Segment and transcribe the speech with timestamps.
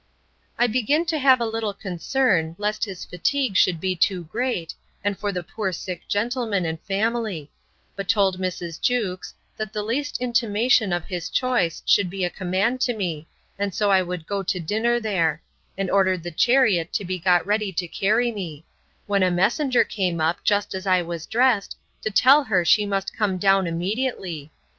[0.57, 5.15] I begin to have a little concern, lest his fatigue should be too great, and
[5.15, 7.51] for the poor sick gentleman and family;
[7.95, 8.81] but told Mrs.
[8.81, 13.27] Jewkes, that the least intimation of his choice should be a command to me,
[13.59, 15.43] and so I would go to dinner there;
[15.77, 18.65] and ordered the chariot to be got ready to carry me:
[19.05, 23.15] when a messenger came up, just as I was dressed, to tell her she must
[23.15, 24.51] come down immediately.